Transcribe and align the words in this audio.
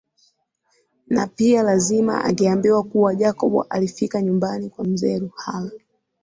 Na 1.07 1.27
pia 1.27 1.63
lazima 1.63 2.23
angeambiwa 2.25 2.83
kuwa 2.83 3.15
Jacob 3.15 3.65
alifika 3.69 4.21
nyumbani 4.21 4.69
kwa 4.69 4.85
mzee 4.85 5.19
Ruhala 5.19 5.71